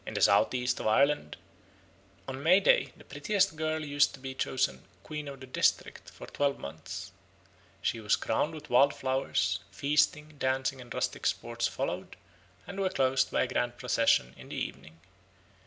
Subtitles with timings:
[0.03, 1.37] In the south east of Ireland
[2.27, 6.25] on May Day the prettiest girl used to be chosen Queen of the district for
[6.25, 7.11] twelve months.
[7.83, 12.15] She was crowned with wild flowers; feasting, dancing, and rustic sports followed,
[12.65, 14.99] and were closed by a grand procession in the evening.